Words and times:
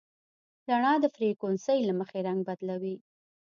رڼا 0.69 0.93
د 1.03 1.05
فریکونسۍ 1.15 1.79
له 1.87 1.93
مخې 1.99 2.19
رنګ 2.27 2.39
بدلوي. 2.47 2.95